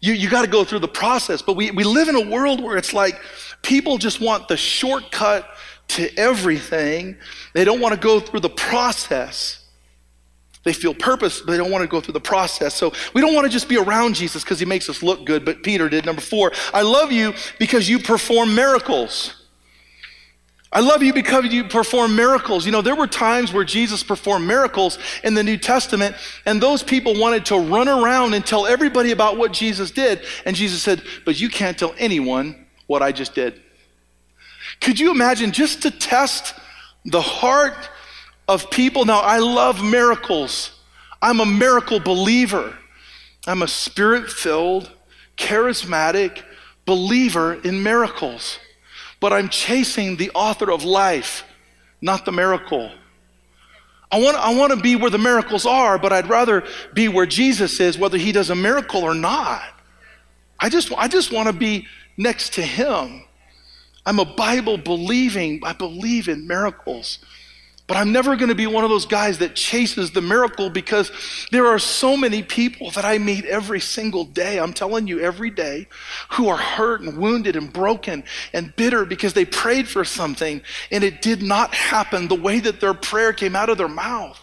[0.00, 1.40] You, you got to go through the process.
[1.40, 3.20] But we, we live in a world where it's like
[3.62, 5.48] people just want the shortcut
[5.88, 7.16] to everything.
[7.54, 9.64] They don't want to go through the process.
[10.64, 12.74] They feel purpose, but they don't want to go through the process.
[12.74, 15.44] So we don't want to just be around Jesus because he makes us look good,
[15.44, 16.04] but Peter did.
[16.04, 19.34] Number four, I love you because you perform miracles.
[20.70, 22.66] I love you because you perform miracles.
[22.66, 26.82] You know, there were times where Jesus performed miracles in the New Testament, and those
[26.82, 30.20] people wanted to run around and tell everybody about what Jesus did.
[30.44, 33.62] And Jesus said, But you can't tell anyone what I just did.
[34.80, 36.54] Could you imagine just to test
[37.04, 37.90] the heart
[38.46, 39.04] of people?
[39.04, 40.70] Now, I love miracles.
[41.20, 42.76] I'm a miracle believer.
[43.46, 44.90] I'm a spirit filled,
[45.36, 46.42] charismatic
[46.84, 48.58] believer in miracles
[49.20, 51.44] but I'm chasing the author of life,
[52.00, 52.90] not the miracle.
[54.10, 56.64] I want, I want to be where the miracles are, but I'd rather
[56.94, 59.62] be where Jesus is, whether he does a miracle or not.
[60.58, 61.86] I just, I just want to be
[62.16, 63.24] next to him.
[64.08, 67.18] I'm a Bible believing, I believe in miracles.
[67.86, 71.12] But I'm never going to be one of those guys that chases the miracle because
[71.50, 74.58] there are so many people that I meet every single day.
[74.58, 75.88] I'm telling you, every day,
[76.30, 81.04] who are hurt and wounded and broken and bitter because they prayed for something and
[81.04, 84.40] it did not happen the way that their prayer came out of their mouth.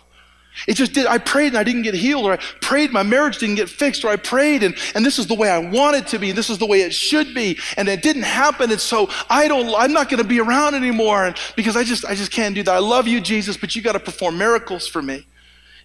[0.68, 1.06] It just did.
[1.06, 4.04] I prayed and I didn't get healed, or I prayed my marriage didn't get fixed,
[4.04, 6.38] or I prayed and, and this is the way I want it to be, and
[6.38, 9.74] this is the way it should be, and it didn't happen, and so I don't
[9.78, 12.74] I'm not gonna be around anymore and because I just I just can't do that.
[12.74, 15.26] I love you, Jesus, but you gotta perform miracles for me.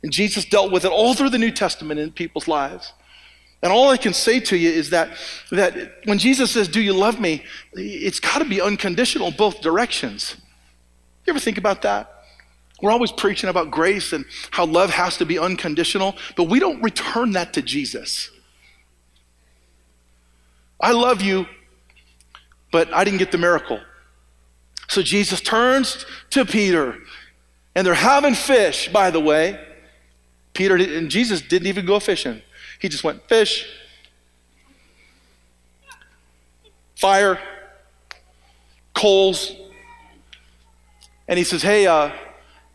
[0.02, 2.92] And Jesus dealt with it all through the New Testament in people's lives.
[3.62, 5.10] And all I can say to you is that,
[5.50, 7.44] that when Jesus says, Do you love me?
[7.74, 10.36] It's got to be unconditional both directions.
[11.26, 12.19] You ever think about that?
[12.80, 16.82] We're always preaching about grace and how love has to be unconditional, but we don't
[16.82, 18.30] return that to Jesus.
[20.80, 21.46] I love you,
[22.72, 23.80] but I didn't get the miracle.
[24.88, 26.96] So Jesus turns to Peter,
[27.74, 29.66] and they're having fish, by the way.
[30.54, 32.42] Peter and Jesus didn't even go fishing.
[32.80, 33.68] He just went fish,
[36.96, 37.38] fire,
[38.94, 39.54] coals,
[41.28, 42.10] and he says, "Hey, uh,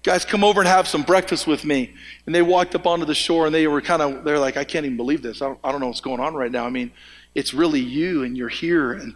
[0.06, 1.92] guys, come over and have some breakfast with me.
[2.28, 4.64] And they walked up onto the shore and they were kind of, they're like, I
[4.64, 5.42] can't even believe this.
[5.42, 6.64] I don't, I don't know what's going on right now.
[6.64, 6.92] I mean,
[7.34, 8.94] it's really you and you're here.
[8.94, 9.16] And,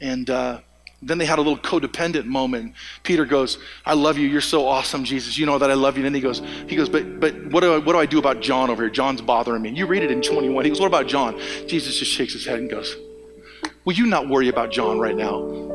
[0.00, 0.60] and, uh,
[1.04, 2.74] then they had a little codependent moment.
[3.02, 4.28] Peter goes, I love you.
[4.28, 5.36] You're so awesome, Jesus.
[5.36, 6.04] You know that I love you.
[6.04, 8.20] And then he goes, he goes, but, but what do I, what do I do
[8.20, 8.90] about John over here?
[8.90, 9.70] John's bothering me.
[9.70, 10.64] You read it in 21.
[10.64, 11.40] He goes, what about John?
[11.66, 12.94] Jesus just shakes his head and goes,
[13.84, 15.71] will you not worry about John right now?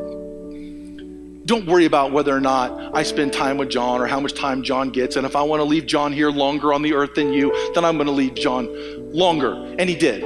[1.47, 4.63] Don't worry about whether or not I spend time with John or how much time
[4.63, 5.15] John gets.
[5.15, 7.85] And if I want to leave John here longer on the earth than you, then
[7.85, 8.67] I'm going to leave John
[9.13, 9.53] longer.
[9.79, 10.21] And he did.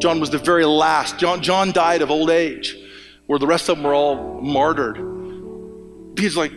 [0.00, 1.18] John was the very last.
[1.18, 2.74] John, John died of old age,
[3.26, 4.96] where the rest of them were all martyred.
[6.18, 6.52] He's like,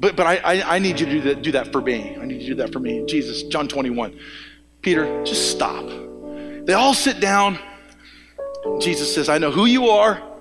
[0.00, 2.16] but, but I, I, I need you to do that, do that for me.
[2.20, 3.06] I need you to do that for me.
[3.06, 4.18] Jesus, John 21.
[4.82, 5.86] Peter, just stop.
[6.64, 7.56] They all sit down.
[8.80, 10.35] Jesus says, I know who you are.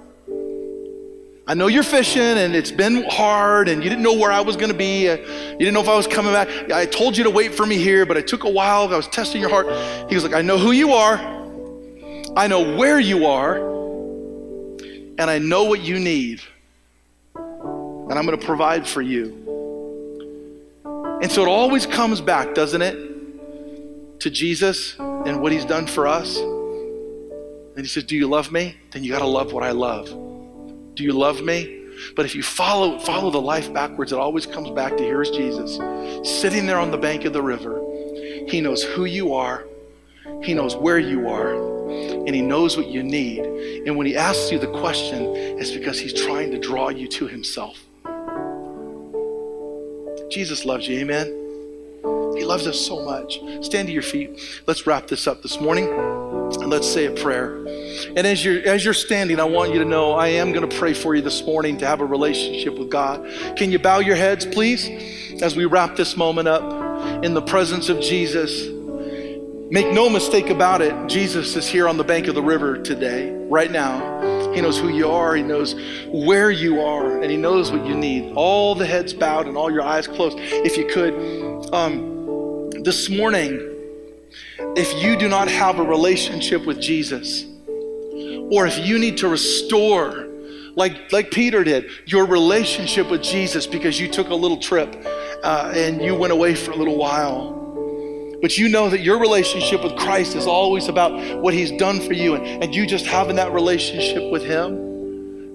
[1.48, 4.56] I know you're fishing and it's been hard and you didn't know where I was
[4.56, 5.08] going to be.
[5.08, 6.72] Uh, you didn't know if I was coming back.
[6.72, 8.92] I told you to wait for me here, but it took a while.
[8.92, 9.68] I was testing your heart.
[10.10, 11.18] He was like, I know who you are.
[12.36, 13.58] I know where you are.
[15.18, 16.42] And I know what you need.
[17.36, 19.44] And I'm going to provide for you.
[21.22, 24.20] And so it always comes back, doesn't it?
[24.22, 26.38] To Jesus and what he's done for us.
[26.40, 28.76] And he says, Do you love me?
[28.92, 30.26] Then you got to love what I love.
[30.96, 31.82] Do you love me?
[32.16, 35.78] But if you follow follow the life backwards, it always comes back to here's Jesus
[36.42, 37.82] sitting there on the bank of the river,
[38.48, 39.66] He knows who you are,
[40.42, 41.54] He knows where you are,
[41.90, 43.40] and He knows what you need.
[43.86, 47.28] And when He asks you the question, it's because He's trying to draw you to
[47.28, 47.78] Himself.
[50.30, 51.28] Jesus loves you, amen?
[52.36, 53.40] He loves us so much.
[53.62, 54.62] Stand to your feet.
[54.66, 57.58] Let's wrap this up this morning and let's say a prayer.
[58.16, 60.76] And as you're as you're standing, I want you to know I am going to
[60.78, 63.26] pray for you this morning to have a relationship with God.
[63.56, 67.90] Can you bow your heads, please, as we wrap this moment up in the presence
[67.90, 68.70] of Jesus?
[69.70, 73.32] Make no mistake about it, Jesus is here on the bank of the river today,
[73.50, 74.54] right now.
[74.54, 75.76] He knows who you are, He knows
[76.08, 78.32] where you are, and He knows what you need.
[78.36, 80.38] All the heads bowed and all your eyes closed.
[80.40, 83.75] If you could, um, this morning,
[84.76, 87.46] if you do not have a relationship with Jesus,
[88.52, 90.28] or if you need to restore,
[90.76, 94.96] like, like Peter did, your relationship with Jesus because you took a little trip
[95.44, 97.56] uh, and you went away for a little while
[98.46, 102.14] but you know that your relationship with Christ is always about what He's done for
[102.14, 104.85] you and, and you just having that relationship with Him.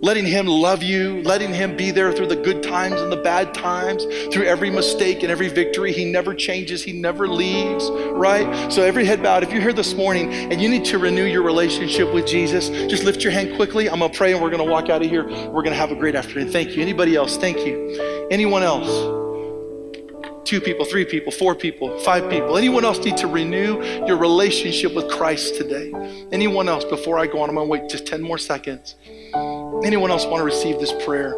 [0.03, 3.53] Letting Him love you, letting Him be there through the good times and the bad
[3.53, 5.93] times, through every mistake and every victory.
[5.93, 8.73] He never changes, He never leaves, right?
[8.73, 11.43] So, every head bowed, if you're here this morning and you need to renew your
[11.43, 13.91] relationship with Jesus, just lift your hand quickly.
[13.91, 15.27] I'm gonna pray and we're gonna walk out of here.
[15.51, 16.51] We're gonna have a great afternoon.
[16.51, 16.83] Thank you.
[16.83, 17.37] Anybody else?
[17.37, 18.27] Thank you.
[18.31, 19.19] Anyone else?
[20.51, 22.57] two people, three people, four people, five people.
[22.57, 25.93] Anyone else need to renew your relationship with Christ today?
[26.33, 27.51] Anyone else before I go on?
[27.51, 28.97] I'm to wait just 10 more seconds.
[29.85, 31.35] Anyone else want to receive this prayer?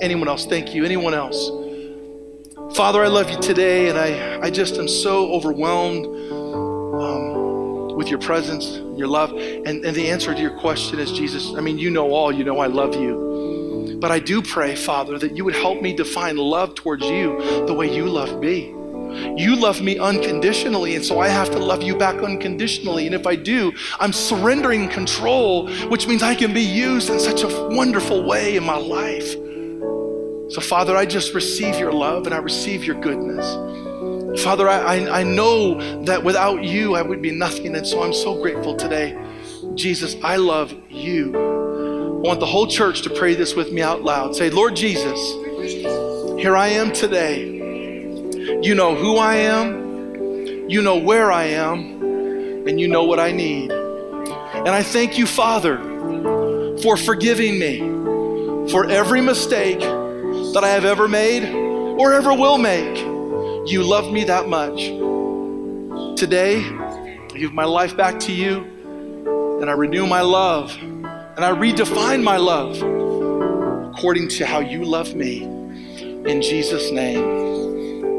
[0.00, 0.46] Anyone else?
[0.46, 0.84] Thank you.
[0.84, 1.50] Anyone else?
[2.74, 8.18] Father, I love you today, and I, I just am so overwhelmed um, with your
[8.18, 9.32] presence, your love.
[9.32, 11.54] And, and the answer to your question is Jesus.
[11.54, 13.98] I mean, you know all, you know I love you.
[14.00, 17.74] But I do pray, Father, that you would help me define love towards you the
[17.74, 18.74] way you love me.
[19.36, 23.06] You love me unconditionally, and so I have to love you back unconditionally.
[23.06, 27.42] And if I do, I'm surrendering control, which means I can be used in such
[27.42, 29.32] a wonderful way in my life.
[30.52, 33.46] So, Father, I just receive your love and I receive your goodness.
[34.42, 37.76] Father, I, I, I know that without you, I would be nothing.
[37.76, 39.16] And so I'm so grateful today.
[39.74, 41.36] Jesus, I love you.
[41.36, 44.34] I want the whole church to pray this with me out loud.
[44.34, 45.18] Say, Lord Jesus,
[46.40, 47.59] here I am today.
[48.62, 51.78] You know who I am, you know where I am,
[52.68, 53.72] and you know what I need.
[53.72, 55.78] And I thank you, Father,
[56.82, 57.78] for forgiving me
[58.70, 61.44] for every mistake that I have ever made
[61.98, 62.98] or ever will make.
[63.70, 64.78] You love me that much.
[66.18, 71.52] Today, I give my life back to you and I renew my love and I
[71.52, 72.76] redefine my love
[73.94, 75.44] according to how you love me.
[75.44, 77.59] In Jesus' name,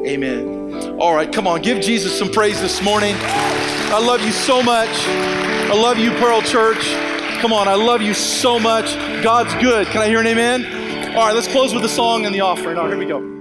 [0.05, 0.97] amen.
[0.99, 3.15] All right, come on, give Jesus some praise this morning.
[3.19, 4.89] I love you so much.
[4.89, 6.93] I love you, Pearl Church.
[7.39, 8.93] Come on, I love you so much.
[9.23, 9.87] God's good.
[9.87, 11.15] Can I hear an amen?
[11.15, 12.77] All right, let's close with the song and the offering.
[12.77, 13.40] All right, here we go.